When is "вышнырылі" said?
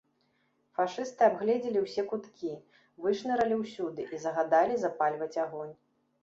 3.05-3.55